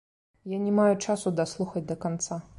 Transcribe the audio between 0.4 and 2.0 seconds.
Я не маю часу даслухаць